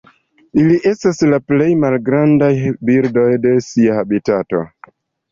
[0.59, 2.49] Ili estas la plej malgrandaj
[2.91, 4.63] birdoj de sia habitato.